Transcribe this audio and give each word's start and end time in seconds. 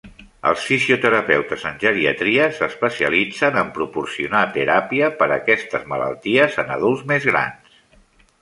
Els 0.51 0.61
fisioterapeutes 0.67 1.65
en 1.71 1.75
geriatria 1.83 2.47
s'especialitzen 2.55 3.59
en 3.65 3.69
proporcionar 3.77 4.41
teràpia 4.59 5.11
per 5.21 5.29
aquestes 5.37 5.89
malalties 5.95 6.59
en 6.65 6.75
adults 6.79 7.09
més 7.13 7.33
grans. 7.33 7.79